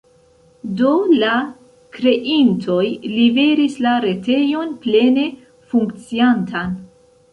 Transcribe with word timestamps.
Do 0.77 0.93
la 1.23 1.33
kreintoj 1.97 2.87
liveris 3.11 3.77
la 3.87 3.93
retejon 4.07 4.75
plene 4.87 5.27
funkciantan. 5.75 6.75